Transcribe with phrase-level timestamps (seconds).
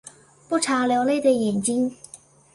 [0.49, 1.95] 不常流泪的眼睛